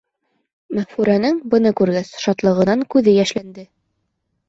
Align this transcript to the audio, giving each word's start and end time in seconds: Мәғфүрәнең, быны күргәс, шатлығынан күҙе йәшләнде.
Мәғфүрәнең, 0.77 1.37
быны 1.53 1.73
күргәс, 1.81 2.11
шатлығынан 2.25 2.85
күҙе 2.97 3.17
йәшләнде. 3.21 3.73